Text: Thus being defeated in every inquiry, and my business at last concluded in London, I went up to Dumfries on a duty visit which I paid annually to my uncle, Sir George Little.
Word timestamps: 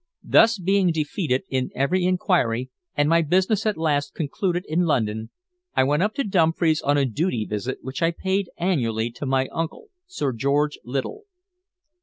Thus 0.23 0.57
being 0.57 0.91
defeated 0.91 1.43
in 1.47 1.69
every 1.75 2.05
inquiry, 2.05 2.71
and 2.97 3.07
my 3.07 3.21
business 3.21 3.67
at 3.67 3.77
last 3.77 4.15
concluded 4.15 4.65
in 4.67 4.81
London, 4.85 5.29
I 5.75 5.83
went 5.83 6.01
up 6.01 6.15
to 6.15 6.23
Dumfries 6.23 6.81
on 6.81 6.97
a 6.97 7.05
duty 7.05 7.45
visit 7.45 7.83
which 7.83 8.01
I 8.01 8.09
paid 8.09 8.49
annually 8.57 9.11
to 9.11 9.27
my 9.27 9.47
uncle, 9.51 9.89
Sir 10.07 10.33
George 10.33 10.79
Little. 10.83 11.25